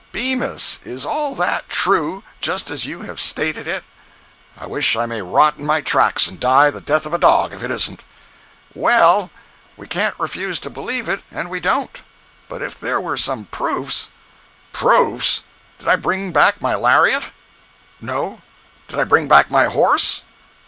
[0.11, 3.83] "Bemis, is all that true, just as you have stated it?"
[4.57, 7.53] "I wish I may rot in my tracks and die the death of a dog
[7.53, 8.03] if it isn't."
[8.73, 9.29] "Well,
[9.77, 12.01] we can't refuse to believe it, and we don't.
[12.49, 14.07] But if there were some proofs—"
[14.73, 15.43] "Proofs!
[15.77, 17.25] Did I bring back my lariat?"
[17.99, 18.41] "No."
[18.87, 20.23] "Did I bring back my horse?"